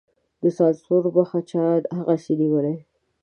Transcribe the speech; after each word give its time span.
د 0.41 0.43
سانسور 0.57 1.03
مخه 1.17 1.39
چا 1.49 1.65
هغسې 1.97 2.33
نېولې. 2.39 2.75